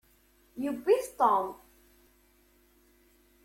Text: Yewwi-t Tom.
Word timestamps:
Yewwi-t 0.63 1.07
Tom. 1.19 1.47